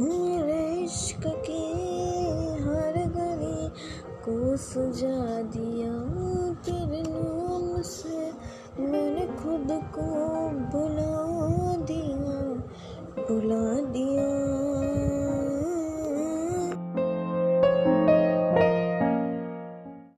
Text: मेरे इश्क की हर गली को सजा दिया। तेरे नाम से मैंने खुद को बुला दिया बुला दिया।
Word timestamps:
मेरे 0.00 0.84
इश्क 0.84 1.22
की 1.26 1.62
हर 2.62 2.94
गली 3.16 3.68
को 4.24 4.56
सजा 4.56 5.42
दिया। 5.42 5.92
तेरे 6.52 7.02
नाम 7.06 7.82
से 7.82 8.32
मैंने 8.82 9.26
खुद 9.26 9.68
को 9.94 10.08
बुला 10.72 11.14
दिया 11.84 12.36
बुला 13.28 13.92
दिया। 13.92 14.55